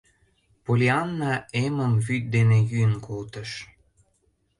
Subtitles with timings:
[0.63, 3.51] Поллианна эмым вӱд дене йӱын колтыш.